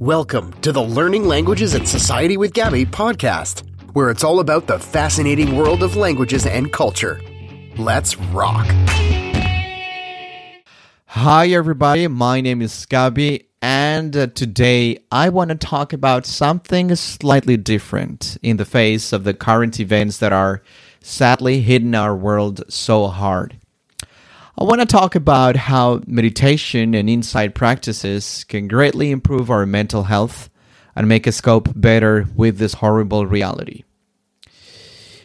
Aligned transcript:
Welcome 0.00 0.54
to 0.62 0.72
the 0.72 0.80
Learning 0.80 1.26
Languages 1.26 1.74
in 1.74 1.84
Society 1.84 2.38
with 2.38 2.54
Gabi 2.54 2.86
podcast, 2.86 3.64
where 3.92 4.08
it's 4.08 4.24
all 4.24 4.40
about 4.40 4.66
the 4.66 4.78
fascinating 4.78 5.58
world 5.58 5.82
of 5.82 5.94
languages 5.94 6.46
and 6.46 6.72
culture. 6.72 7.20
Let's 7.76 8.16
rock. 8.16 8.66
Hi, 11.04 11.48
everybody. 11.48 12.08
My 12.08 12.40
name 12.40 12.62
is 12.62 12.86
Gabi, 12.86 13.44
and 13.60 14.16
uh, 14.16 14.28
today 14.28 15.00
I 15.12 15.28
want 15.28 15.50
to 15.50 15.54
talk 15.54 15.92
about 15.92 16.24
something 16.24 16.94
slightly 16.94 17.58
different 17.58 18.38
in 18.42 18.56
the 18.56 18.64
face 18.64 19.12
of 19.12 19.24
the 19.24 19.34
current 19.34 19.78
events 19.80 20.16
that 20.16 20.32
are 20.32 20.62
sadly 21.02 21.60
hitting 21.60 21.94
our 21.94 22.16
world 22.16 22.62
so 22.72 23.08
hard. 23.08 23.59
I 24.60 24.64
want 24.64 24.80
to 24.80 24.86
talk 24.86 25.14
about 25.14 25.56
how 25.56 26.02
meditation 26.06 26.94
and 26.94 27.08
insight 27.08 27.54
practices 27.54 28.44
can 28.44 28.68
greatly 28.68 29.10
improve 29.10 29.50
our 29.50 29.64
mental 29.64 30.02
health 30.02 30.50
and 30.94 31.08
make 31.08 31.26
us 31.26 31.40
cope 31.40 31.70
better 31.74 32.26
with 32.36 32.58
this 32.58 32.74
horrible 32.74 33.24
reality. 33.26 33.84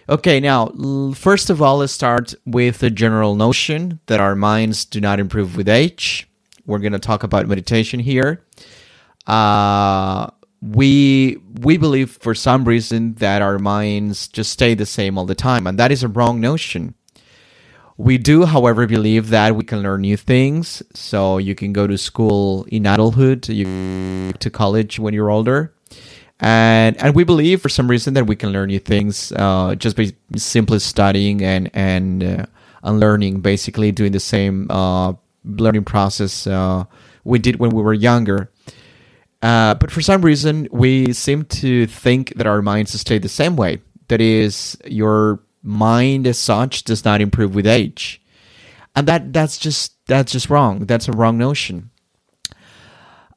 Okay, 0.07 0.39
now, 0.39 0.67
first 1.13 1.49
of 1.49 1.61
all, 1.61 1.79
let's 1.79 1.91
start 1.91 2.33
with 2.45 2.79
the 2.79 2.89
general 2.89 3.35
notion 3.35 3.99
that 4.05 4.21
our 4.21 4.35
minds 4.35 4.85
do 4.85 5.01
not 5.01 5.19
improve 5.19 5.57
with 5.57 5.67
age. 5.67 6.29
We're 6.65 6.79
going 6.79 6.93
to 6.93 6.99
talk 6.99 7.23
about 7.23 7.45
meditation 7.45 7.99
here. 7.99 8.45
Uh, 9.27 10.27
we 10.61 11.39
we 11.59 11.75
believe 11.75 12.11
for 12.21 12.35
some 12.35 12.63
reason 12.63 13.15
that 13.15 13.41
our 13.41 13.59
minds 13.59 14.29
just 14.29 14.53
stay 14.53 14.75
the 14.75 14.85
same 14.85 15.17
all 15.17 15.25
the 15.25 15.35
time, 15.35 15.67
and 15.67 15.77
that 15.77 15.91
is 15.91 16.03
a 16.03 16.07
wrong 16.07 16.39
notion. 16.39 16.95
We 17.97 18.17
do, 18.17 18.43
however, 18.45 18.87
believe 18.87 19.29
that 19.29 19.55
we 19.55 19.63
can 19.63 19.81
learn 19.81 20.01
new 20.01 20.17
things. 20.17 20.83
So 20.93 21.37
you 21.37 21.55
can 21.55 21.71
go 21.71 21.87
to 21.87 21.97
school 21.97 22.65
in 22.67 22.85
adulthood, 22.85 23.47
you 23.47 24.33
to 24.33 24.49
college 24.49 24.99
when 24.99 25.13
you're 25.13 25.29
older, 25.29 25.73
and 26.39 26.97
and 27.01 27.15
we 27.15 27.23
believe 27.23 27.61
for 27.61 27.69
some 27.69 27.89
reason 27.89 28.13
that 28.15 28.27
we 28.27 28.35
can 28.35 28.51
learn 28.51 28.67
new 28.67 28.79
things 28.79 29.31
uh, 29.31 29.75
just 29.75 29.95
by 29.95 30.11
simply 30.35 30.79
studying 30.79 31.41
and 31.41 31.69
and 31.73 32.23
uh, 32.23 32.45
and 32.83 32.99
learning, 32.99 33.39
basically 33.39 33.91
doing 33.93 34.11
the 34.11 34.19
same 34.19 34.67
uh, 34.69 35.13
learning 35.45 35.85
process 35.85 36.47
uh, 36.47 36.83
we 37.23 37.39
did 37.39 37.59
when 37.59 37.71
we 37.71 37.81
were 37.81 37.93
younger. 37.93 38.51
Uh, 39.41 39.75
but 39.75 39.91
for 39.91 40.01
some 40.01 40.21
reason, 40.21 40.67
we 40.71 41.13
seem 41.13 41.45
to 41.45 41.85
think 41.87 42.33
that 42.35 42.47
our 42.47 42.61
minds 42.61 42.99
stay 42.99 43.19
the 43.19 43.29
same 43.29 43.55
way. 43.55 43.81
That 44.07 44.21
is, 44.21 44.77
your 44.85 45.39
mind 45.65 46.27
as 46.27 46.37
such 46.37 46.83
does 46.83 47.03
not 47.03 47.21
improve 47.21 47.55
with 47.55 47.67
age. 47.67 48.21
And 48.95 49.07
that 49.07 49.33
that's 49.33 49.57
just 49.57 49.95
that's 50.07 50.31
just 50.31 50.49
wrong. 50.49 50.85
That's 50.85 51.07
a 51.07 51.11
wrong 51.11 51.37
notion. 51.37 51.89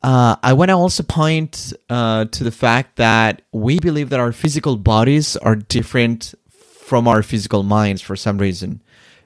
Uh, 0.02 0.36
I 0.42 0.52
want 0.52 0.68
to 0.68 0.74
also 0.76 1.02
point 1.02 1.72
uh, 1.90 2.26
to 2.26 2.44
the 2.44 2.52
fact 2.52 2.96
that 2.96 3.42
we 3.52 3.80
believe 3.80 4.10
that 4.10 4.20
our 4.20 4.30
physical 4.30 4.76
bodies 4.76 5.36
are 5.38 5.56
different 5.56 6.34
from 6.50 7.08
our 7.08 7.22
physical 7.22 7.64
minds 7.64 8.00
for 8.00 8.14
some 8.14 8.38
reason. 8.38 8.80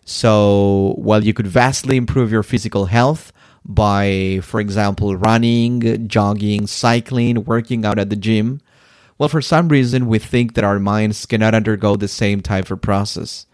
So, 0.05 0.95
while 0.97 1.23
you 1.23 1.35
could 1.35 1.47
vastly 1.47 1.97
improve 1.97 2.33
your 2.33 2.43
physical 2.43 2.87
health 2.87 3.33
by, 3.65 4.41
for 4.43 4.61
example, 4.61 5.15
running, 5.17 6.09
jogging, 6.09 6.67
cycling, 6.67 7.45
working 7.45 7.85
out 7.85 7.99
at 7.99 8.11
the 8.11 8.17
gym, 8.17 8.61
well, 9.23 9.29
for 9.29 9.41
some 9.41 9.69
reason, 9.69 10.09
we 10.09 10.19
think 10.19 10.55
that 10.55 10.65
our 10.65 10.81
minds 10.81 11.27
cannot 11.27 11.55
undergo 11.55 11.95
the 11.95 12.09
same 12.09 12.41
type 12.41 12.73
of 12.73 12.81
process, 12.81 13.47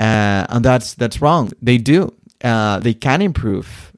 uh, 0.00 0.46
and 0.48 0.64
that's 0.64 0.94
that's 0.94 1.22
wrong. 1.22 1.52
They 1.62 1.78
do. 1.78 2.12
Uh, 2.42 2.80
they 2.80 2.92
can 2.92 3.22
improve. 3.22 3.92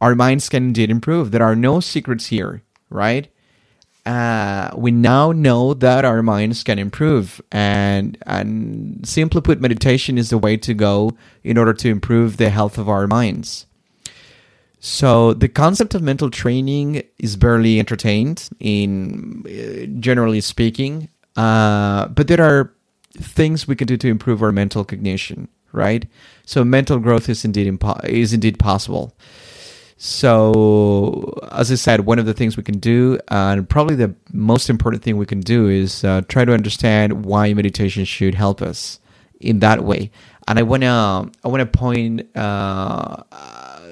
Our 0.00 0.14
minds 0.14 0.50
can 0.50 0.64
indeed 0.64 0.90
improve. 0.90 1.30
There 1.30 1.42
are 1.42 1.56
no 1.56 1.80
secrets 1.80 2.26
here, 2.26 2.62
right? 2.90 3.32
Uh, 4.04 4.68
we 4.76 4.90
now 4.90 5.32
know 5.32 5.72
that 5.72 6.04
our 6.04 6.22
minds 6.22 6.62
can 6.62 6.78
improve, 6.78 7.40
and 7.50 8.18
and 8.26 9.08
simply 9.08 9.40
put, 9.40 9.62
meditation 9.62 10.18
is 10.18 10.28
the 10.28 10.36
way 10.36 10.58
to 10.58 10.74
go 10.74 11.16
in 11.42 11.56
order 11.56 11.72
to 11.72 11.88
improve 11.88 12.36
the 12.36 12.50
health 12.50 12.76
of 12.76 12.86
our 12.86 13.06
minds. 13.06 13.64
So 14.80 15.34
the 15.34 15.48
concept 15.48 15.94
of 15.94 16.02
mental 16.02 16.30
training 16.30 17.02
is 17.18 17.36
barely 17.36 17.78
entertained 17.78 18.48
in 18.60 19.44
uh, 19.46 20.00
generally 20.00 20.40
speaking, 20.40 21.08
uh, 21.36 22.08
but 22.08 22.28
there 22.28 22.42
are 22.42 22.72
things 23.14 23.66
we 23.66 23.74
can 23.74 23.86
do 23.86 23.96
to 23.96 24.08
improve 24.08 24.42
our 24.42 24.52
mental 24.52 24.84
cognition, 24.84 25.48
right? 25.72 26.06
So 26.44 26.64
mental 26.64 26.98
growth 26.98 27.28
is 27.28 27.44
indeed 27.44 27.72
impo- 27.72 28.04
is 28.04 28.32
indeed 28.32 28.58
possible. 28.58 29.16
So 29.96 31.40
as 31.50 31.72
I 31.72 31.74
said, 31.74 32.06
one 32.06 32.20
of 32.20 32.26
the 32.26 32.34
things 32.34 32.56
we 32.56 32.62
can 32.62 32.78
do, 32.78 33.18
uh, 33.32 33.56
and 33.58 33.68
probably 33.68 33.96
the 33.96 34.14
most 34.32 34.70
important 34.70 35.02
thing 35.02 35.16
we 35.16 35.26
can 35.26 35.40
do, 35.40 35.68
is 35.68 36.04
uh, 36.04 36.22
try 36.28 36.44
to 36.44 36.54
understand 36.54 37.24
why 37.24 37.52
meditation 37.52 38.04
should 38.04 38.36
help 38.36 38.62
us 38.62 39.00
in 39.40 39.58
that 39.58 39.82
way. 39.82 40.12
And 40.48 40.58
I 40.58 40.62
wanna 40.62 41.30
I 41.44 41.48
wanna 41.48 41.66
point. 41.66 42.36
Uh, 42.36 43.22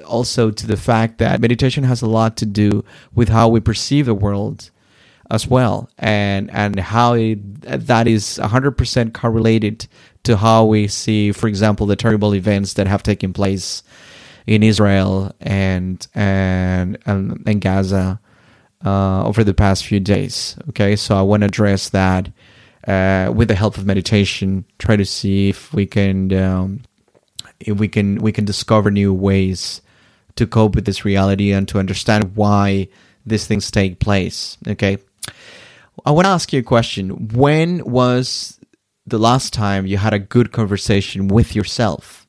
also 0.07 0.49
to 0.49 0.65
the 0.65 0.77
fact 0.77 1.19
that 1.19 1.39
meditation 1.41 1.83
has 1.83 2.01
a 2.01 2.07
lot 2.07 2.37
to 2.37 2.45
do 2.45 2.83
with 3.13 3.29
how 3.29 3.47
we 3.47 3.59
perceive 3.59 4.05
the 4.05 4.13
world 4.13 4.71
as 5.29 5.47
well 5.47 5.89
and 5.97 6.49
and 6.51 6.79
how 6.79 7.13
it, 7.13 7.61
that 7.61 8.07
is 8.07 8.39
100% 8.41 9.13
correlated 9.13 9.87
to 10.23 10.37
how 10.37 10.65
we 10.65 10.87
see 10.87 11.31
for 11.31 11.47
example 11.47 11.85
the 11.85 11.95
terrible 11.95 12.33
events 12.33 12.73
that 12.73 12.87
have 12.87 13.03
taken 13.03 13.33
place 13.33 13.83
in 14.45 14.63
Israel 14.63 15.35
and 15.41 16.07
and 16.15 16.97
and, 17.05 17.43
and 17.45 17.61
Gaza 17.61 18.19
uh, 18.85 19.25
over 19.25 19.43
the 19.43 19.53
past 19.53 19.85
few 19.85 19.99
days 19.99 20.57
okay 20.69 20.95
so 20.95 21.17
I 21.17 21.21
want 21.21 21.41
to 21.41 21.47
address 21.47 21.89
that 21.89 22.31
uh, 22.87 23.31
with 23.35 23.49
the 23.49 23.55
help 23.55 23.77
of 23.77 23.85
meditation 23.85 24.65
try 24.79 24.95
to 24.95 25.05
see 25.05 25.49
if 25.49 25.73
we 25.73 25.85
can 25.85 26.33
um, 26.33 26.81
if 27.59 27.77
we 27.77 27.87
can 27.87 28.15
we 28.15 28.31
can 28.31 28.45
discover 28.45 28.89
new 28.89 29.13
ways 29.13 29.81
to 30.35 30.47
cope 30.47 30.75
with 30.75 30.85
this 30.85 31.03
reality 31.03 31.51
and 31.51 31.67
to 31.67 31.79
understand 31.79 32.35
why 32.35 32.87
these 33.25 33.45
things 33.45 33.69
take 33.69 33.99
place. 33.99 34.57
Okay. 34.67 34.97
I 36.05 36.11
want 36.11 36.25
to 36.25 36.29
ask 36.29 36.53
you 36.53 36.59
a 36.59 36.63
question. 36.63 37.27
When 37.29 37.83
was 37.83 38.59
the 39.05 39.17
last 39.17 39.51
time 39.51 39.85
you 39.85 39.97
had 39.97 40.13
a 40.13 40.19
good 40.19 40.51
conversation 40.51 41.27
with 41.27 41.55
yourself? 41.55 42.27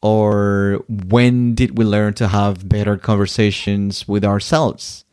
Or 0.00 0.84
when 0.88 1.54
did 1.54 1.76
we 1.76 1.84
learn 1.84 2.14
to 2.14 2.28
have 2.28 2.68
better 2.68 2.96
conversations 2.96 4.06
with 4.06 4.24
ourselves? 4.24 5.04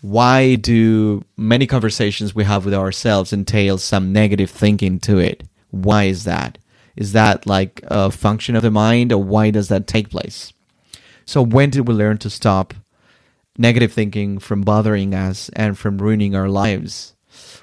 Why 0.00 0.54
do 0.54 1.24
many 1.36 1.66
conversations 1.66 2.34
we 2.34 2.44
have 2.44 2.64
with 2.64 2.74
ourselves 2.74 3.32
entail 3.32 3.78
some 3.78 4.12
negative 4.12 4.50
thinking 4.50 5.00
to 5.00 5.18
it? 5.18 5.42
Why 5.70 6.04
is 6.04 6.24
that? 6.24 6.58
Is 6.96 7.12
that 7.12 7.46
like 7.46 7.80
a 7.84 8.10
function 8.10 8.56
of 8.56 8.62
the 8.62 8.70
mind, 8.70 9.12
or 9.12 9.22
why 9.22 9.50
does 9.50 9.68
that 9.68 9.86
take 9.86 10.10
place? 10.10 10.52
So 11.24 11.42
when 11.42 11.70
did 11.70 11.86
we 11.86 11.94
learn 11.94 12.18
to 12.18 12.30
stop 12.30 12.74
negative 13.56 13.92
thinking 13.92 14.38
from 14.38 14.62
bothering 14.62 15.14
us 15.14 15.48
and 15.50 15.76
from 15.76 15.98
ruining 15.98 16.34
our 16.34 16.48
lives? 16.48 17.14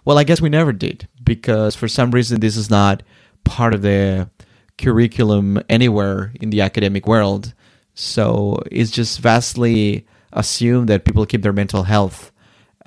Well, 0.03 0.17
I 0.17 0.23
guess 0.23 0.41
we 0.41 0.49
never 0.49 0.71
did 0.71 1.07
because 1.23 1.75
for 1.75 1.87
some 1.87 2.11
reason 2.11 2.39
this 2.39 2.57
is 2.57 2.69
not 2.69 3.01
part 3.43 3.73
of 3.73 3.81
the 3.81 4.29
curriculum 4.77 5.61
anywhere 5.69 6.33
in 6.39 6.49
the 6.49 6.61
academic 6.61 7.07
world. 7.07 7.53
So 7.93 8.61
it's 8.71 8.91
just 8.91 9.19
vastly 9.19 10.05
assumed 10.35 10.87
that 10.89 11.05
people 11.05 11.25
keep 11.25 11.41
their 11.41 11.53
mental 11.53 11.83
health 11.83 12.31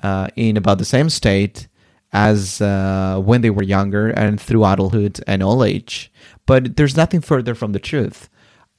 uh, 0.01 0.27
in 0.35 0.55
about 0.55 0.77
the 0.77 0.85
same 0.85 1.09
state 1.09 1.67
as 2.13 2.61
uh, 2.61 3.19
when 3.23 3.41
they 3.41 3.49
were 3.49 3.63
younger 3.63 4.09
and 4.09 4.39
through 4.39 4.65
adulthood 4.65 5.19
and 5.27 5.43
old 5.43 5.63
age. 5.63 6.11
But 6.45 6.77
there's 6.77 6.97
nothing 6.97 7.21
further 7.21 7.53
from 7.53 7.73
the 7.73 7.79
truth. 7.79 8.29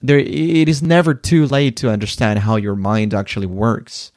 There 0.00 0.18
it 0.18 0.68
is 0.68 0.82
never 0.82 1.14
too 1.14 1.46
late 1.46 1.76
to 1.78 1.90
understand 1.90 2.40
how 2.40 2.56
your 2.56 2.74
mind 2.74 3.12
actually 3.12 3.46
works. 3.46 4.12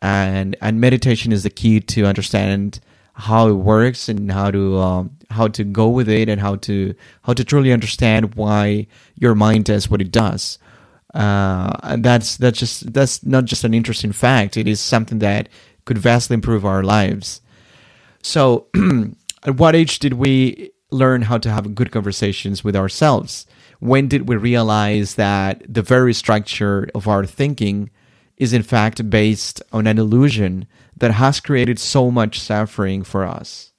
And 0.00 0.56
and 0.62 0.80
meditation 0.80 1.32
is 1.32 1.42
the 1.42 1.50
key 1.50 1.80
to 1.80 2.06
understand 2.06 2.80
how 3.12 3.48
it 3.48 3.54
works 3.54 4.08
and 4.08 4.30
how 4.30 4.50
to 4.50 4.78
um, 4.78 5.10
how 5.30 5.48
to 5.48 5.64
go 5.64 5.88
with 5.88 6.08
it 6.08 6.28
and 6.28 6.40
how 6.40 6.56
to 6.56 6.94
how 7.22 7.34
to 7.34 7.44
truly 7.44 7.72
understand 7.72 8.36
why 8.36 8.86
your 9.16 9.34
mind 9.34 9.66
does 9.66 9.90
what 9.90 10.00
it 10.00 10.12
does 10.12 10.58
uh, 11.18 11.96
that's 11.98 12.36
that's 12.36 12.58
just 12.60 12.92
that's 12.92 13.26
not 13.26 13.44
just 13.44 13.64
an 13.64 13.74
interesting 13.74 14.12
fact. 14.12 14.56
It 14.56 14.68
is 14.68 14.80
something 14.80 15.18
that 15.18 15.48
could 15.84 15.98
vastly 15.98 16.34
improve 16.34 16.64
our 16.64 16.84
lives. 16.84 17.40
So 18.22 18.68
at 19.42 19.56
what 19.56 19.74
age 19.74 19.98
did 19.98 20.14
we 20.14 20.70
learn 20.92 21.22
how 21.22 21.38
to 21.38 21.50
have 21.50 21.74
good 21.74 21.90
conversations 21.90 22.62
with 22.62 22.76
ourselves? 22.76 23.46
When 23.80 24.06
did 24.06 24.28
we 24.28 24.36
realize 24.36 25.16
that 25.16 25.62
the 25.68 25.82
very 25.82 26.14
structure 26.14 26.88
of 26.94 27.08
our 27.08 27.26
thinking 27.26 27.90
is 28.36 28.52
in 28.52 28.62
fact 28.62 29.10
based 29.10 29.60
on 29.72 29.88
an 29.88 29.98
illusion 29.98 30.68
that 30.96 31.10
has 31.12 31.40
created 31.40 31.80
so 31.80 32.12
much 32.12 32.38
suffering 32.38 33.02
for 33.02 33.24
us? 33.24 33.72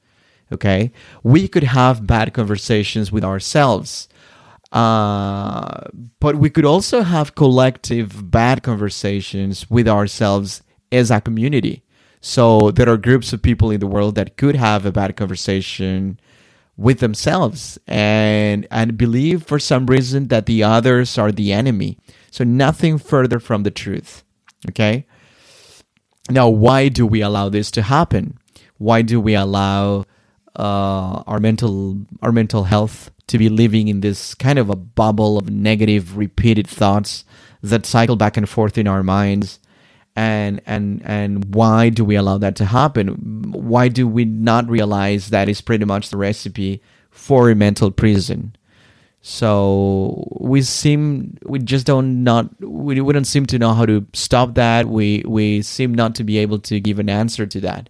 Okay, 0.51 0.91
we 1.23 1.47
could 1.47 1.63
have 1.63 2.07
bad 2.07 2.33
conversations 2.33 3.11
with 3.11 3.23
ourselves, 3.23 4.09
uh, 4.71 5.81
but 6.19 6.35
we 6.35 6.49
could 6.49 6.65
also 6.65 7.01
have 7.01 7.35
collective 7.35 8.29
bad 8.29 8.61
conversations 8.63 9.69
with 9.69 9.87
ourselves 9.87 10.61
as 10.91 11.09
a 11.09 11.21
community. 11.21 11.83
So 12.21 12.71
there 12.71 12.89
are 12.89 12.97
groups 12.97 13.33
of 13.33 13.41
people 13.41 13.71
in 13.71 13.79
the 13.79 13.87
world 13.87 14.15
that 14.15 14.37
could 14.37 14.55
have 14.55 14.85
a 14.85 14.91
bad 14.91 15.15
conversation 15.15 16.19
with 16.77 16.99
themselves 16.99 17.77
and 17.87 18.65
and 18.71 18.97
believe 18.97 19.43
for 19.43 19.59
some 19.59 19.85
reason 19.85 20.27
that 20.29 20.45
the 20.45 20.63
others 20.63 21.17
are 21.17 21.31
the 21.31 21.51
enemy. 21.51 21.97
So 22.31 22.43
nothing 22.43 22.97
further 22.97 23.39
from 23.39 23.63
the 23.63 23.71
truth. 23.71 24.23
Okay? 24.69 25.05
Now 26.29 26.47
why 26.47 26.89
do 26.89 27.05
we 27.05 27.21
allow 27.21 27.49
this 27.49 27.71
to 27.71 27.81
happen? 27.81 28.37
Why 28.77 29.01
do 29.01 29.19
we 29.19 29.35
allow 29.35 30.05
uh, 30.55 31.23
our 31.25 31.39
mental 31.39 32.05
our 32.21 32.31
mental 32.31 32.65
health 32.65 33.11
to 33.29 33.37
be 33.37 33.49
living 33.49 33.87
in 33.87 34.01
this 34.01 34.35
kind 34.35 34.59
of 34.59 34.69
a 34.69 34.75
bubble 34.75 35.37
of 35.37 35.49
negative 35.49 36.17
repeated 36.17 36.67
thoughts 36.67 37.25
that 37.61 37.85
cycle 37.85 38.15
back 38.15 38.37
and 38.37 38.47
forth 38.47 38.77
in 38.77 38.87
our 38.87 39.03
minds. 39.03 39.59
And 40.15 40.61
and 40.65 41.01
and 41.05 41.53
why 41.55 41.89
do 41.89 42.03
we 42.03 42.15
allow 42.15 42.37
that 42.39 42.55
to 42.57 42.65
happen? 42.65 43.51
Why 43.51 43.87
do 43.87 44.07
we 44.07 44.25
not 44.25 44.69
realize 44.69 45.29
that 45.29 45.47
is 45.47 45.61
pretty 45.61 45.85
much 45.85 46.09
the 46.09 46.17
recipe 46.17 46.81
for 47.09 47.49
a 47.49 47.55
mental 47.55 47.91
prison? 47.91 48.55
So 49.21 50.27
we 50.39 50.61
seem 50.61 51.37
we 51.43 51.59
just 51.59 51.85
don't 51.85 52.23
not 52.23 52.49
we, 52.59 52.99
we 52.99 53.13
don't 53.13 53.25
seem 53.25 53.45
to 53.47 53.59
know 53.59 53.73
how 53.73 53.85
to 53.85 54.05
stop 54.13 54.55
that. 54.55 54.87
We 54.87 55.23
we 55.25 55.61
seem 55.61 55.93
not 55.93 56.15
to 56.15 56.23
be 56.23 56.37
able 56.39 56.59
to 56.59 56.79
give 56.79 56.99
an 56.99 57.09
answer 57.09 57.45
to 57.45 57.61
that. 57.61 57.89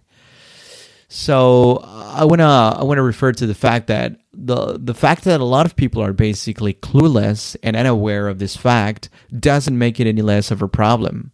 So 1.08 1.78
I 1.78 2.24
wanna 2.24 2.44
I 2.78 2.84
wanna 2.84 3.02
refer 3.02 3.32
to 3.32 3.46
the 3.46 3.54
fact 3.54 3.88
that 3.88 4.19
the 4.32 4.78
the 4.78 4.94
fact 4.94 5.24
that 5.24 5.40
a 5.40 5.44
lot 5.44 5.66
of 5.66 5.76
people 5.76 6.02
are 6.02 6.12
basically 6.12 6.74
clueless 6.74 7.56
and 7.62 7.76
unaware 7.76 8.28
of 8.28 8.38
this 8.38 8.56
fact 8.56 9.08
doesn't 9.38 9.78
make 9.78 9.98
it 9.98 10.06
any 10.06 10.22
less 10.22 10.50
of 10.50 10.62
a 10.62 10.68
problem. 10.68 11.32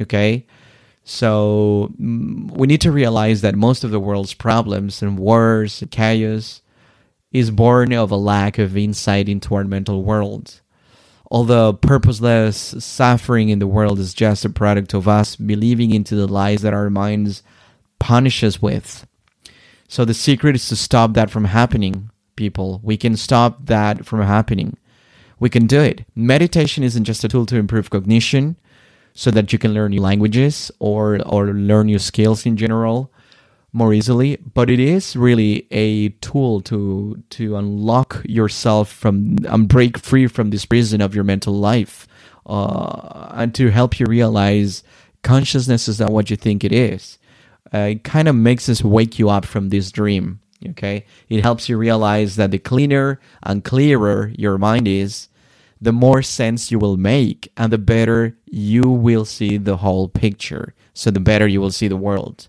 Okay, 0.00 0.46
so 1.04 1.92
mm, 2.00 2.50
we 2.50 2.66
need 2.66 2.80
to 2.80 2.92
realize 2.92 3.40
that 3.42 3.54
most 3.54 3.84
of 3.84 3.90
the 3.90 4.00
world's 4.00 4.34
problems 4.34 5.02
and 5.02 5.18
wars 5.18 5.82
and 5.82 5.90
chaos 5.90 6.62
is 7.30 7.50
born 7.50 7.92
of 7.92 8.10
a 8.10 8.16
lack 8.16 8.58
of 8.58 8.76
insight 8.76 9.28
into 9.28 9.54
our 9.54 9.64
mental 9.64 10.02
world. 10.04 10.60
Although 11.30 11.72
purposeless 11.72 12.74
suffering 12.84 13.48
in 13.48 13.58
the 13.58 13.66
world 13.66 13.98
is 13.98 14.12
just 14.12 14.44
a 14.44 14.50
product 14.50 14.92
of 14.92 15.08
us 15.08 15.34
believing 15.34 15.92
into 15.92 16.14
the 16.14 16.28
lies 16.28 16.60
that 16.60 16.74
our 16.74 16.90
minds 16.90 17.42
punish 17.98 18.44
us 18.44 18.60
with 18.60 19.06
so 19.92 20.06
the 20.06 20.14
secret 20.14 20.56
is 20.56 20.68
to 20.68 20.76
stop 20.76 21.12
that 21.12 21.30
from 21.30 21.44
happening, 21.44 22.10
people. 22.36 22.80
We 22.82 22.96
can 22.96 23.16
stop 23.16 23.66
that 23.66 24.06
from 24.06 24.22
happening. 24.22 24.76
We 25.38 25.50
can 25.50 25.66
do 25.66 25.80
it. 25.80 26.04
Meditation 26.14 26.84
isn't 26.84 27.04
just 27.04 27.24
a 27.24 27.28
tool 27.28 27.46
to 27.46 27.56
improve 27.56 27.90
cognition 27.90 28.56
so 29.14 29.30
that 29.32 29.52
you 29.52 29.58
can 29.58 29.74
learn 29.74 29.90
new 29.90 30.00
languages 30.00 30.70
or 30.78 31.20
or 31.26 31.46
learn 31.52 31.86
new 31.86 31.98
skills 31.98 32.46
in 32.46 32.56
general 32.56 33.12
more 33.74 33.94
easily, 33.94 34.36
but 34.54 34.68
it 34.70 34.78
is 34.78 35.16
really 35.16 35.66
a 35.70 36.10
tool 36.20 36.60
to 36.62 37.22
to 37.30 37.56
unlock 37.56 38.22
yourself 38.24 38.90
from 38.90 39.38
and 39.48 39.68
break 39.68 39.98
free 39.98 40.26
from 40.26 40.50
this 40.50 40.66
prison 40.66 41.00
of 41.00 41.14
your 41.14 41.24
mental 41.24 41.54
life, 41.54 42.06
uh, 42.46 43.28
and 43.32 43.54
to 43.54 43.70
help 43.70 43.98
you 43.98 44.06
realize 44.06 44.84
consciousness 45.22 45.88
is 45.88 46.00
not 46.00 46.12
what 46.12 46.30
you 46.30 46.36
think 46.36 46.64
it 46.64 46.72
is 46.72 47.18
uh, 47.72 47.78
it 47.78 48.04
kind 48.04 48.28
of 48.28 48.34
makes 48.34 48.68
us 48.68 48.84
wake 48.84 49.18
you 49.18 49.30
up 49.30 49.44
from 49.44 49.70
this 49.70 49.90
dream. 49.90 50.40
Okay, 50.70 51.04
it 51.28 51.42
helps 51.42 51.68
you 51.68 51.76
realize 51.76 52.36
that 52.36 52.50
the 52.50 52.58
cleaner 52.58 53.20
and 53.42 53.64
clearer 53.64 54.32
your 54.36 54.58
mind 54.58 54.86
is, 54.86 55.28
the 55.80 55.92
more 55.92 56.22
sense 56.22 56.70
you 56.70 56.78
will 56.78 56.96
make, 56.96 57.50
and 57.56 57.72
the 57.72 57.78
better 57.78 58.36
you 58.46 58.82
will 58.82 59.24
see 59.24 59.56
the 59.56 59.78
whole 59.78 60.08
picture. 60.08 60.74
So 60.94 61.10
the 61.10 61.20
better 61.20 61.46
you 61.46 61.60
will 61.60 61.72
see 61.72 61.88
the 61.88 61.96
world. 61.96 62.48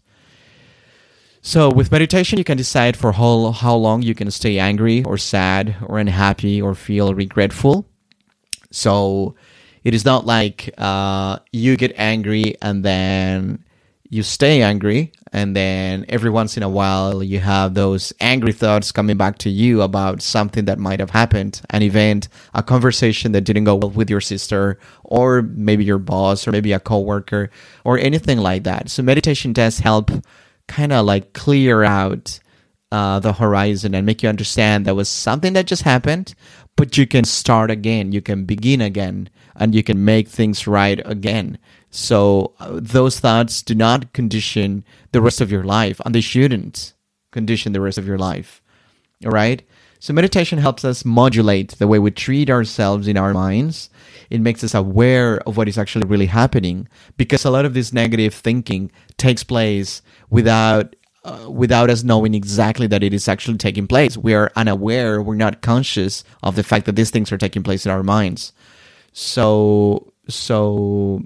So 1.42 1.70
with 1.70 1.92
meditation, 1.92 2.38
you 2.38 2.46
can 2.46 2.58
decide 2.58 2.96
for 2.96 3.12
how, 3.12 3.52
how 3.52 3.76
long 3.76 4.02
you 4.02 4.16
can 4.16 4.32
stay 4.32 4.60
angry 4.60 5.04
or 5.04 5.18
sad 5.18 5.76
or 5.82 6.00
unhappy 6.00 6.62
or 6.62 6.74
feel 6.74 7.14
regretful. 7.14 7.86
So 8.72 9.36
it 9.84 9.94
is 9.94 10.06
not 10.06 10.26
like 10.26 10.74
uh, 10.78 11.40
you 11.52 11.76
get 11.76 11.94
angry 11.98 12.56
and 12.62 12.86
then 12.86 13.64
you 14.10 14.24
stay 14.24 14.62
angry 14.62 15.12
and 15.34 15.56
then 15.56 16.06
every 16.08 16.30
once 16.30 16.56
in 16.56 16.64
a 16.64 16.70
while 16.70 17.22
you 17.22 17.40
have 17.40 17.74
those 17.74 18.14
angry 18.22 18.54
thoughts 18.54 18.92
coming 18.92 19.18
back 19.18 19.38
to 19.40 19.50
you 19.50 19.82
about 19.82 20.22
something 20.22 20.66
that 20.66 20.80
might 20.80 21.00
have 21.02 21.10
happened 21.10 21.62
an 21.72 21.82
event 21.82 22.30
a 22.54 22.64
conversation 22.64 23.34
that 23.34 23.42
didn't 23.42 23.66
go 23.66 23.76
well 23.76 23.90
with 23.90 24.10
your 24.10 24.22
sister 24.22 24.80
or 25.04 25.42
maybe 25.42 25.84
your 25.84 26.00
boss 26.00 26.48
or 26.48 26.52
maybe 26.52 26.74
a 26.74 26.80
coworker 26.80 27.50
or 27.84 27.98
anything 27.98 28.40
like 28.40 28.64
that. 28.64 28.90
So 28.90 29.04
meditation 29.04 29.54
does 29.54 29.80
help 29.80 30.12
kind 30.68 30.92
of 30.92 31.06
like 31.06 31.34
clear 31.34 31.84
out 31.84 32.40
uh, 32.92 33.20
the 33.20 33.34
horizon 33.34 33.96
and 33.96 34.06
make 34.06 34.22
you 34.22 34.30
understand 34.30 34.86
that 34.86 34.96
was 34.96 35.10
something 35.10 35.54
that 35.54 35.66
just 35.66 35.82
happened 35.82 36.36
but 36.76 36.96
you 36.96 37.08
can 37.08 37.24
start 37.24 37.72
again 37.72 38.12
you 38.12 38.22
can 38.22 38.46
begin 38.46 38.82
again 38.82 39.28
and 39.56 39.74
you 39.74 39.82
can 39.82 40.06
make 40.06 40.28
things 40.28 40.68
right 40.68 41.02
again 41.04 41.58
so 41.96 42.56
uh, 42.60 42.80
those 42.82 43.20
thoughts 43.20 43.62
do 43.62 43.76
not 43.76 44.14
condition 44.14 44.84
the 45.12 45.22
rest 45.22 45.42
of 45.42 45.52
your 45.52 45.64
life, 45.64 46.02
and 46.04 46.16
they 46.16 46.22
shouldn't 46.22 46.96
condition 47.32 47.72
the 47.72 47.82
rest 47.82 48.00
of 48.00 48.08
your 48.08 48.18
life. 48.18 48.64
All 49.24 49.30
right? 49.32 49.62
So 50.00 50.12
meditation 50.12 50.58
helps 50.58 50.84
us 50.84 51.06
modulate 51.06 51.78
the 51.78 51.88
way 51.88 52.00
we 52.00 52.10
treat 52.10 52.50
ourselves 52.50 53.08
in 53.08 53.16
our 53.16 53.32
minds. 53.32 53.92
It 54.32 54.42
makes 54.42 54.64
us 54.64 54.74
aware 54.74 55.40
of 55.48 55.56
what 55.56 55.70
is 55.70 55.78
actually 55.78 56.08
really 56.08 56.26
happening 56.26 56.88
because 57.16 57.46
a 57.46 57.52
lot 57.52 57.64
of 57.64 57.76
this 57.76 57.94
negative 57.94 58.34
thinking 58.34 58.92
takes 59.18 59.44
place 59.44 60.02
without 60.32 60.96
uh, 61.24 61.48
without 61.48 61.92
us 61.92 62.04
knowing 62.04 62.34
exactly 62.34 62.88
that 62.88 63.04
it 63.04 63.14
is 63.14 63.28
actually 63.28 63.58
taking 63.58 63.86
place. 63.86 64.18
We 64.18 64.34
are 64.34 64.52
unaware, 64.56 65.22
we're 65.22 65.36
not 65.36 65.62
conscious 65.62 66.24
of 66.42 66.56
the 66.56 66.64
fact 66.64 66.88
that 66.88 66.96
these 66.96 67.12
things 67.12 67.32
are 67.32 67.38
taking 67.38 67.62
place 67.62 67.86
in 67.86 67.92
our 67.92 68.04
minds. 68.04 68.52
So 69.14 70.12
so 70.28 71.24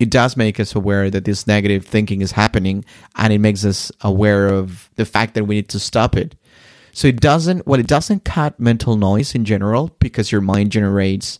it 0.00 0.08
does 0.08 0.34
make 0.34 0.58
us 0.58 0.74
aware 0.74 1.10
that 1.10 1.26
this 1.26 1.46
negative 1.46 1.84
thinking 1.84 2.22
is 2.22 2.32
happening 2.32 2.84
and 3.16 3.32
it 3.34 3.38
makes 3.38 3.66
us 3.66 3.92
aware 4.00 4.48
of 4.48 4.88
the 4.96 5.04
fact 5.04 5.34
that 5.34 5.44
we 5.44 5.56
need 5.56 5.68
to 5.68 5.78
stop 5.78 6.16
it. 6.16 6.34
So 6.92 7.06
it 7.06 7.20
doesn't, 7.20 7.66
well, 7.66 7.78
it 7.78 7.86
doesn't 7.86 8.24
cut 8.24 8.58
mental 8.58 8.96
noise 8.96 9.34
in 9.34 9.44
general 9.44 9.94
because 10.00 10.32
your 10.32 10.40
mind 10.40 10.72
generates 10.72 11.38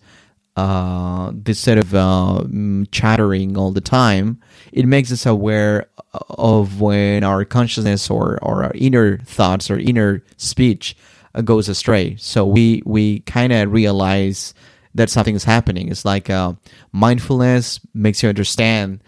uh, 0.56 1.32
this 1.34 1.58
set 1.58 1.78
of 1.78 1.94
uh, 1.94 2.42
mm, 2.44 2.86
chattering 2.92 3.56
all 3.56 3.72
the 3.72 3.80
time. 3.80 4.38
It 4.72 4.84
makes 4.84 5.10
us 5.10 5.24
aware 5.24 5.86
of 6.28 6.82
when 6.82 7.24
our 7.24 7.46
consciousness 7.46 8.10
or, 8.10 8.38
or 8.42 8.62
our 8.64 8.72
inner 8.74 9.18
thoughts 9.18 9.70
or 9.70 9.78
inner 9.78 10.22
speech 10.36 10.94
uh, 11.34 11.40
goes 11.40 11.70
astray. 11.70 12.16
So 12.16 12.44
we, 12.44 12.82
we 12.84 13.20
kind 13.20 13.54
of 13.54 13.72
realize 13.72 14.52
that 14.94 15.10
something 15.10 15.34
is 15.34 15.44
happening. 15.44 15.88
It's 15.88 16.04
like 16.04 16.30
uh, 16.30 16.54
mindfulness 16.92 17.80
makes 17.94 18.22
you 18.22 18.28
understand 18.28 19.02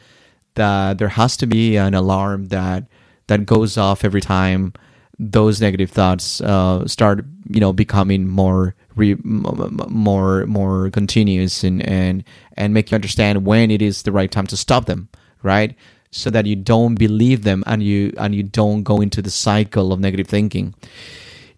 that 0.54 0.98
there 0.98 1.08
has 1.08 1.36
to 1.38 1.46
be 1.46 1.76
an 1.76 1.94
alarm 1.94 2.46
that 2.46 2.84
that 3.26 3.46
goes 3.46 3.78
off 3.78 4.04
every 4.04 4.20
time 4.20 4.72
those 5.18 5.60
negative 5.60 5.90
thoughts 5.90 6.40
uh, 6.40 6.86
start, 6.86 7.24
you 7.48 7.60
know, 7.60 7.72
becoming 7.72 8.26
more 8.26 8.74
re- 8.96 9.16
more 9.22 10.46
more 10.46 10.90
continuous 10.90 11.64
and 11.64 11.82
and 11.86 12.24
and 12.56 12.74
make 12.74 12.90
you 12.90 12.94
understand 12.94 13.46
when 13.46 13.70
it 13.70 13.80
is 13.80 14.02
the 14.02 14.12
right 14.12 14.30
time 14.30 14.46
to 14.48 14.56
stop 14.56 14.86
them, 14.86 15.08
right? 15.42 15.74
So 16.10 16.28
that 16.30 16.46
you 16.46 16.56
don't 16.56 16.96
believe 16.96 17.44
them 17.44 17.62
and 17.66 17.82
you 17.82 18.12
and 18.18 18.34
you 18.34 18.42
don't 18.42 18.82
go 18.82 19.00
into 19.00 19.22
the 19.22 19.30
cycle 19.30 19.92
of 19.92 20.00
negative 20.00 20.26
thinking. 20.26 20.74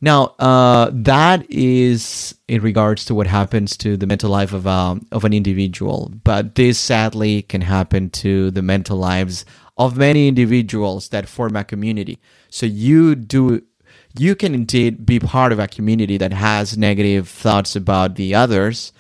Now, 0.01 0.35
uh, 0.39 0.91
that 0.93 1.51
is 1.51 2.35
in 2.49 2.63
regards 2.63 3.05
to 3.07 3.15
what 3.15 3.27
happens 3.27 3.77
to 3.79 3.97
the 3.97 4.07
mental 4.07 4.31
life 4.31 4.53
of 4.53 4.67
um, 4.67 5.07
of 5.13 5.25
an 5.25 5.33
individual, 5.33 6.13
but 6.25 6.55
this 6.57 6.79
sadly 6.79 7.43
can 7.43 7.63
happen 7.63 8.11
to 8.11 8.51
the 8.51 8.63
mental 8.63 8.99
lives 8.99 9.45
of 9.77 9.97
many 9.97 10.29
individuals 10.29 11.09
that 11.09 11.29
form 11.29 11.57
a 11.57 11.65
community. 11.65 12.19
So 12.51 12.67
you 12.67 13.15
do 13.15 13.63
you 14.17 14.35
can 14.35 14.55
indeed 14.55 15.05
be 15.05 15.19
part 15.19 15.53
of 15.53 15.59
a 15.59 15.67
community 15.67 16.17
that 16.19 16.33
has 16.33 16.79
negative 16.79 17.29
thoughts 17.29 17.75
about 17.75 18.15
the 18.15 18.35
others. 18.35 18.93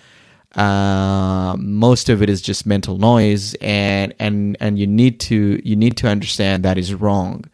Uh, 0.57 1.57
most 1.59 2.09
of 2.09 2.23
it 2.23 2.31
is 2.31 2.41
just 2.41 2.67
mental 2.67 2.97
noise, 2.97 3.55
and 3.61 4.15
and 4.19 4.57
and 4.61 4.79
you 4.79 4.87
need 4.87 5.21
to 5.21 5.61
you 5.65 5.77
need 5.77 5.97
to 5.99 6.09
understand 6.09 6.65
that 6.65 6.79
is 6.79 6.95
wrong. 6.95 7.45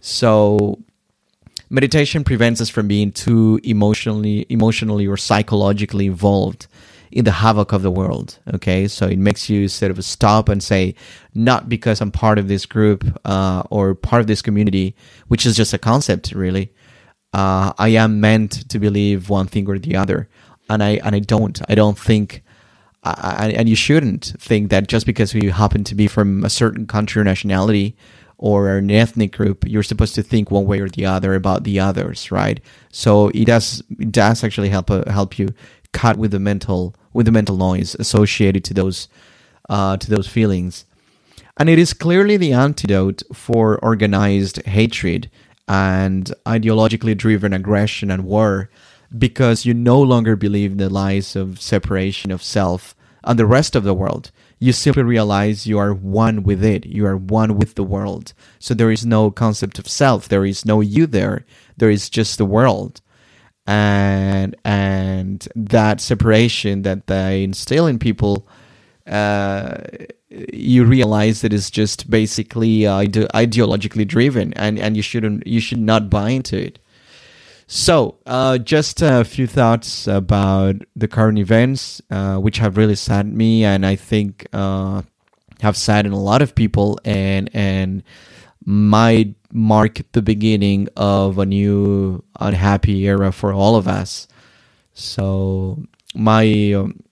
So 0.00 0.78
meditation 1.74 2.22
prevents 2.22 2.60
us 2.60 2.68
from 2.68 2.86
being 2.86 3.10
too 3.10 3.58
emotionally 3.64 4.46
emotionally 4.48 5.06
or 5.08 5.16
psychologically 5.16 6.06
involved 6.06 6.68
in 7.10 7.24
the 7.24 7.32
havoc 7.32 7.72
of 7.72 7.82
the 7.82 7.90
world 7.90 8.38
okay? 8.54 8.86
So 8.86 9.06
it 9.06 9.18
makes 9.18 9.50
you 9.50 9.66
sort 9.66 9.90
of 9.90 10.04
stop 10.04 10.48
and 10.48 10.62
say 10.62 10.94
not 11.34 11.68
because 11.68 12.00
i'm 12.00 12.12
part 12.12 12.38
of 12.38 12.46
this 12.46 12.64
group 12.64 13.00
uh, 13.24 13.62
or 13.70 13.94
part 13.94 14.20
of 14.20 14.28
this 14.28 14.40
community 14.40 14.94
which 15.26 15.44
is 15.44 15.56
just 15.56 15.74
a 15.74 15.78
concept 15.78 16.32
really. 16.32 16.72
Uh, 17.32 17.72
i 17.78 17.88
am 17.88 18.20
meant 18.20 18.52
to 18.70 18.78
believe 18.78 19.28
one 19.28 19.48
thing 19.48 19.68
or 19.68 19.76
the 19.78 19.96
other 19.96 20.28
and 20.70 20.80
i 20.82 20.90
and 21.04 21.16
i 21.16 21.18
don't. 21.18 21.60
I 21.68 21.74
don't 21.74 21.98
think 21.98 22.44
I, 23.06 23.52
and 23.58 23.68
you 23.68 23.76
shouldn't 23.76 24.32
think 24.38 24.70
that 24.70 24.88
just 24.88 25.04
because 25.04 25.34
you 25.34 25.50
happen 25.50 25.84
to 25.84 25.94
be 25.94 26.06
from 26.06 26.42
a 26.42 26.48
certain 26.48 26.86
country 26.86 27.20
or 27.20 27.24
nationality 27.24 27.96
or 28.38 28.76
an 28.76 28.90
ethnic 28.90 29.32
group, 29.32 29.64
you're 29.66 29.82
supposed 29.82 30.14
to 30.14 30.22
think 30.22 30.50
one 30.50 30.66
way 30.66 30.80
or 30.80 30.88
the 30.88 31.06
other 31.06 31.34
about 31.34 31.64
the 31.64 31.78
others, 31.78 32.30
right? 32.30 32.60
So 32.90 33.28
it 33.28 33.46
does 33.46 33.82
it 33.98 34.12
does 34.12 34.44
actually 34.44 34.70
help 34.70 34.90
uh, 34.90 35.10
help 35.10 35.38
you 35.38 35.54
cut 35.92 36.16
with 36.16 36.32
the 36.32 36.40
mental 36.40 36.94
with 37.12 37.26
the 37.26 37.32
mental 37.32 37.56
noise 37.56 37.94
associated 37.96 38.64
to 38.64 38.74
those 38.74 39.08
uh, 39.68 39.96
to 39.96 40.10
those 40.10 40.28
feelings, 40.28 40.84
and 41.56 41.68
it 41.68 41.78
is 41.78 41.94
clearly 41.94 42.36
the 42.36 42.52
antidote 42.52 43.22
for 43.32 43.78
organized 43.78 44.62
hatred 44.66 45.30
and 45.66 46.32
ideologically 46.44 47.16
driven 47.16 47.54
aggression 47.54 48.10
and 48.10 48.24
war, 48.24 48.68
because 49.16 49.64
you 49.64 49.72
no 49.72 50.00
longer 50.00 50.36
believe 50.36 50.72
in 50.72 50.78
the 50.78 50.90
lies 50.90 51.36
of 51.36 51.60
separation 51.60 52.30
of 52.30 52.42
self 52.42 52.94
and 53.22 53.38
the 53.38 53.46
rest 53.46 53.74
of 53.74 53.84
the 53.84 53.94
world 53.94 54.30
you 54.58 54.72
simply 54.72 55.02
realize 55.02 55.66
you 55.66 55.78
are 55.78 55.92
one 55.92 56.42
with 56.42 56.64
it. 56.64 56.86
You 56.86 57.06
are 57.06 57.16
one 57.16 57.56
with 57.56 57.74
the 57.74 57.82
world. 57.82 58.32
So 58.58 58.74
there 58.74 58.90
is 58.90 59.04
no 59.04 59.30
concept 59.30 59.78
of 59.78 59.88
self. 59.88 60.28
There 60.28 60.44
is 60.46 60.64
no 60.64 60.80
you 60.80 61.06
there. 61.06 61.44
There 61.76 61.90
is 61.90 62.08
just 62.08 62.38
the 62.38 62.46
world. 62.46 63.00
And 63.66 64.54
and 64.64 65.46
that 65.56 66.00
separation 66.00 66.82
that 66.82 67.06
they 67.06 67.44
instill 67.44 67.86
in 67.86 67.98
people, 67.98 68.46
uh, 69.06 69.78
you 70.52 70.84
realize 70.84 71.40
that 71.40 71.52
it's 71.52 71.70
just 71.70 72.10
basically 72.10 72.86
uh, 72.86 72.96
ide- 72.96 73.32
ideologically 73.32 74.06
driven, 74.06 74.52
and, 74.54 74.78
and 74.78 74.96
you 74.96 75.02
shouldn't 75.02 75.46
you 75.46 75.60
should 75.60 75.80
not 75.80 76.10
buy 76.10 76.30
into 76.30 76.58
it. 76.58 76.78
So, 77.76 78.18
uh, 78.24 78.58
just 78.58 79.02
a 79.02 79.24
few 79.24 79.48
thoughts 79.48 80.06
about 80.06 80.76
the 80.94 81.08
current 81.08 81.40
events, 81.40 82.00
uh, 82.08 82.36
which 82.36 82.58
have 82.58 82.76
really 82.76 82.94
saddened 82.94 83.36
me, 83.36 83.64
and 83.64 83.84
I 83.84 83.96
think 83.96 84.46
uh, 84.52 85.02
have 85.60 85.76
saddened 85.76 86.14
a 86.14 86.18
lot 86.18 86.40
of 86.40 86.54
people, 86.54 87.00
and 87.04 87.50
and 87.52 88.04
might 88.64 89.34
mark 89.50 90.02
the 90.12 90.22
beginning 90.22 90.88
of 90.96 91.38
a 91.38 91.46
new 91.46 92.22
unhappy 92.38 93.08
era 93.08 93.32
for 93.32 93.52
all 93.52 93.74
of 93.74 93.88
us. 93.88 94.28
So, 94.92 95.82
my 96.14 96.74
um, 96.74 97.02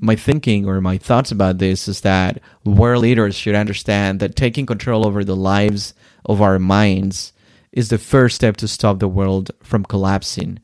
my 0.00 0.16
thinking 0.16 0.66
or 0.66 0.80
my 0.80 0.98
thoughts 0.98 1.30
about 1.30 1.58
this 1.58 1.86
is 1.86 2.00
that 2.00 2.40
world 2.64 3.02
leaders 3.02 3.36
should 3.36 3.54
understand 3.54 4.18
that 4.18 4.34
taking 4.34 4.66
control 4.66 5.06
over 5.06 5.22
the 5.22 5.36
lives 5.36 5.94
of 6.26 6.42
our 6.42 6.58
minds 6.58 7.32
is 7.72 7.88
the 7.88 7.98
first 7.98 8.36
step 8.36 8.56
to 8.56 8.68
stop 8.68 8.98
the 8.98 9.08
world 9.08 9.50
from 9.62 9.84
collapsing 9.84 10.58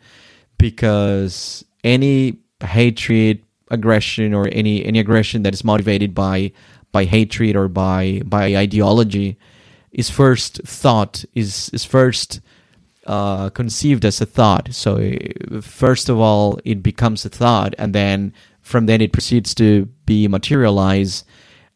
because 0.58 1.64
any 1.82 2.38
hatred 2.62 3.42
aggression 3.70 4.32
or 4.32 4.48
any 4.52 4.84
any 4.84 4.98
aggression 4.98 5.42
that 5.42 5.54
is 5.54 5.64
motivated 5.64 6.14
by 6.14 6.52
by 6.92 7.04
hatred 7.04 7.56
or 7.56 7.68
by 7.68 8.22
by 8.24 8.56
ideology 8.56 9.36
is 9.92 10.10
first 10.10 10.60
thought 10.64 11.24
is 11.34 11.70
is 11.70 11.84
first 11.84 12.40
uh, 13.06 13.50
conceived 13.50 14.04
as 14.04 14.20
a 14.20 14.26
thought. 14.26 14.72
So 14.72 15.12
first 15.60 16.08
of 16.08 16.18
all 16.18 16.58
it 16.64 16.82
becomes 16.82 17.24
a 17.24 17.28
thought 17.28 17.74
and 17.78 17.94
then 17.94 18.32
from 18.62 18.86
then 18.86 19.00
it 19.02 19.12
proceeds 19.12 19.54
to 19.56 19.86
be 20.06 20.26
materialized 20.26 21.26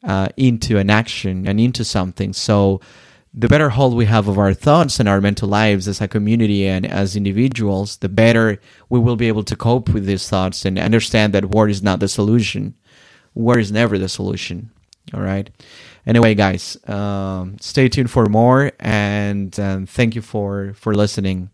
uh, 0.05 0.29
into 0.37 0.79
an 0.79 0.89
action 0.89 1.47
and 1.47 1.61
into 1.61 1.85
something. 1.85 2.33
So 2.33 2.81
the 3.35 3.49
better 3.49 3.71
hold 3.71 3.95
we 3.95 4.07
have 4.07 4.29
of 4.29 4.39
our 4.39 4.55
thoughts 4.55 4.99
and 4.99 5.09
our 5.09 5.21
mental 5.21 5.49
lives 5.49 5.87
as 5.87 6.01
a 6.01 6.09
community 6.09 6.67
and 6.67 6.87
as 6.87 7.17
individuals, 7.17 7.99
the 7.99 8.09
better 8.09 8.61
we 8.89 8.99
will 8.99 9.17
be 9.17 9.29
able 9.29 9.45
to 9.45 9.57
cope 9.57 9.91
with 9.91 10.07
these 10.07 10.29
thoughts 10.29 10.65
and 10.65 10.79
understand 10.79 11.33
that 11.35 11.47
war 11.47 11.69
is 11.69 11.83
not 11.83 12.01
the 12.01 12.09
solution. 12.09 12.75
War 13.35 13.59
is 13.59 13.71
never 13.71 13.99
the 13.99 14.09
solution. 14.09 14.71
All 15.15 15.21
right. 15.21 15.51
Anyway, 16.07 16.35
guys, 16.35 16.77
um, 16.89 17.57
stay 17.61 17.89
tuned 17.89 18.11
for 18.11 18.27
more 18.27 18.73
and 18.81 19.59
um, 19.61 19.87
thank 19.87 20.15
you 20.15 20.23
for 20.23 20.73
for 20.75 20.95
listening. 20.95 21.51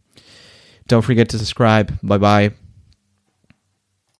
Don't 0.87 1.03
forget 1.03 1.29
to 1.31 1.39
subscribe. 1.39 1.99
Bye 2.03 2.19
bye. 2.19 2.64